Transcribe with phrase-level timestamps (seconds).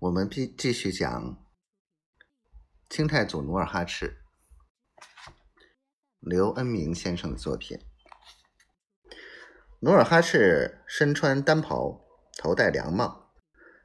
[0.00, 1.44] 我们继继续讲
[2.88, 4.18] 清太祖努尔哈赤，
[6.20, 7.80] 刘恩明先生的作品。
[9.80, 12.06] 努尔哈赤身穿单袍，
[12.36, 13.32] 头戴凉帽，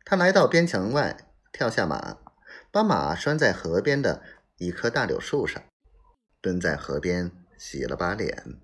[0.05, 2.19] 他来到边墙外，跳下马，
[2.71, 4.23] 把马拴在河边的
[4.57, 5.63] 一棵大柳树上，
[6.39, 8.61] 蹲在河边洗了把脸，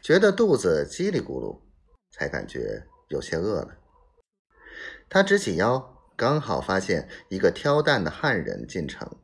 [0.00, 1.62] 觉得肚子叽里咕噜，
[2.12, 3.76] 才感觉有些饿了。
[5.08, 9.16] 他直起腰，刚好发现一个挑担的汉人进城，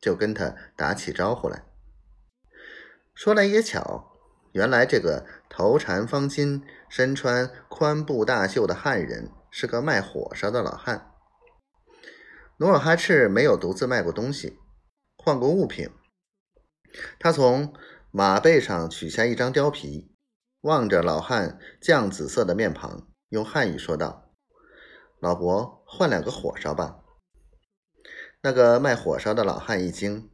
[0.00, 1.64] 就跟他打起招呼来。
[3.14, 4.12] 说来也巧，
[4.52, 11.12] 原来这个头缠方巾、身穿宽布大袖的汉人是个卖火烧的老汉。
[12.58, 14.58] 努尔哈赤没有独自卖过东西，
[15.16, 15.88] 换过物品。
[17.18, 17.74] 他从
[18.10, 20.14] 马背上取下一张貂皮，
[20.60, 24.27] 望着老汉绛紫色的面庞，用汉语说道。
[25.20, 27.00] 老伯，换两个火烧吧。
[28.40, 30.30] 那个卖火烧的老汉一惊，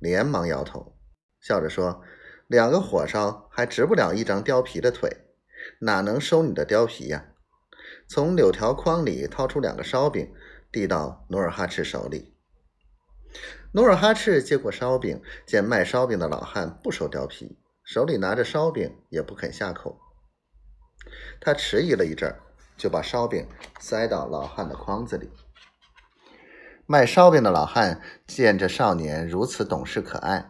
[0.00, 0.96] 连忙摇头，
[1.40, 2.02] 笑着说
[2.48, 5.08] ：“两个火烧还值不了一张貂皮的腿，
[5.82, 7.28] 哪能收你的貂皮呀？”
[8.10, 10.34] 从柳条筐里掏出两个烧饼，
[10.72, 12.34] 递到努尔哈赤手里。
[13.70, 20.00] 努尔哈赤接过烧饼，见卖烧饼的老汉不收貂皮，手里拿着烧饼也不肯下口。
[21.40, 22.42] 他迟疑了一阵儿。
[22.78, 23.46] 就把烧饼
[23.78, 25.28] 塞到老汉的筐子里。
[26.86, 30.48] 卖烧饼的老汉见这少年如此懂事可爱，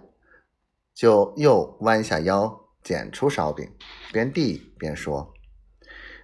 [0.94, 3.74] 就又弯下腰捡出烧饼，
[4.12, 5.34] 边递边说：“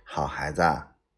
[0.06, 0.62] 好孩子，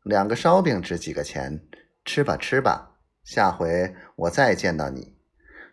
[0.02, 1.68] 两个烧饼值几个钱？
[2.06, 2.92] 吃吧，吃吧。
[3.22, 5.18] 下回我再见到你，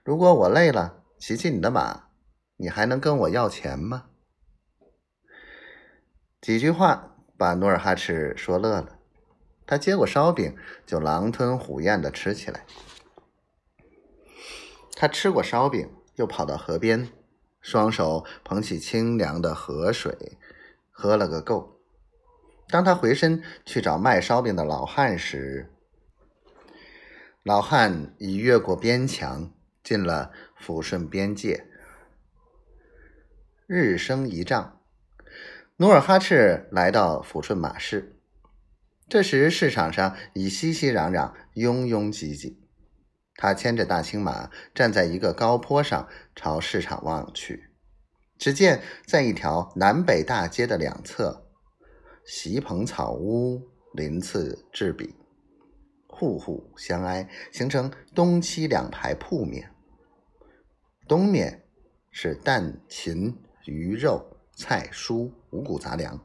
[0.03, 2.09] 如果我累了，骑骑你的马，
[2.57, 4.07] 你还能跟我要钱吗？”
[6.41, 8.99] 几句话把努尔哈赤说乐了。
[9.65, 12.65] 他接过烧饼，就狼吞虎咽的吃起来。
[14.95, 17.09] 他吃过烧饼，又跑到河边，
[17.61, 20.37] 双手捧起清凉的河水，
[20.91, 21.79] 喝了个够。
[22.69, 25.71] 当他回身去找卖烧饼的老汉时，
[27.43, 29.51] 老汉已越过边墙，
[29.83, 31.67] 进了抚顺边界。
[33.65, 34.79] 日升一丈，
[35.77, 38.12] 努尔哈赤来到抚顺马市。
[39.09, 42.59] 这时，市场上已熙熙攘攘，拥拥挤挤。
[43.35, 47.69] 他牵着大青马，站在一个高坡上，朝市场望去。
[48.37, 51.51] 只见在一条南北大街的两侧，
[52.25, 53.61] 席棚草屋
[53.93, 55.15] 鳞次栉比，
[56.07, 59.71] 户户相挨，形成东西两排铺面。
[61.07, 61.65] 东面
[62.09, 66.17] 是蛋、禽、鱼肉、菜蔬、五谷杂粮；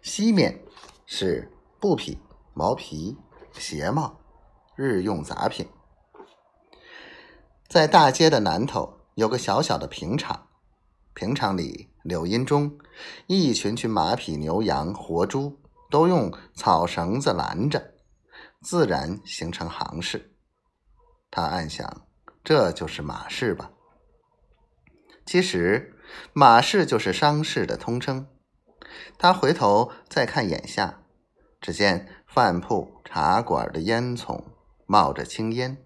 [0.00, 0.58] 西面
[1.04, 1.50] 是。
[1.80, 2.18] 布匹、
[2.52, 3.16] 毛皮、
[3.52, 4.20] 鞋帽、
[4.76, 5.66] 日用杂品，
[7.66, 10.48] 在大街的南头有个小小的平场，
[11.14, 12.78] 平场里柳荫中，
[13.26, 15.58] 一群群马匹、牛羊、活猪
[15.90, 17.94] 都用草绳子拦着，
[18.60, 20.34] 自然形成行市。
[21.30, 22.02] 他暗想，
[22.44, 23.70] 这就是马市吧？
[25.24, 25.96] 其实，
[26.34, 28.26] 马市就是商市的通称。
[29.16, 30.99] 他回头再看眼下。
[31.60, 34.44] 只见饭铺、茶馆的烟囱
[34.86, 35.76] 冒着青烟，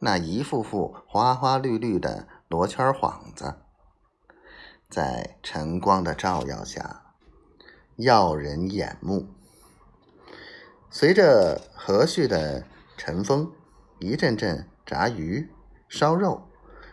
[0.00, 3.54] 那一副副花花绿绿的罗圈幌子，
[4.90, 7.14] 在晨光的照耀下，
[7.96, 9.26] 耀人眼目。
[10.90, 12.64] 随着和煦的
[12.96, 13.50] 晨风，
[13.98, 15.50] 一阵阵炸鱼、
[15.88, 16.48] 烧肉、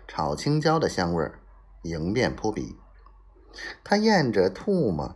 [0.07, 1.39] 炒青椒的香味儿
[1.83, 2.77] 迎面扑鼻。
[3.83, 5.15] 他咽着唾沫，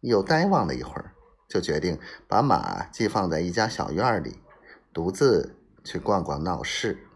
[0.00, 1.14] 又呆望了一会儿。
[1.50, 4.38] 就决定把马寄放在一家小院里，
[4.92, 7.09] 独自去逛逛闹市。